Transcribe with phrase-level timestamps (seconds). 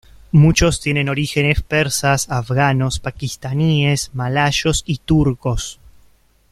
[0.31, 5.79] Muchos tienen orígenes persas, afganos, pakistaníes, malayos, y turcos.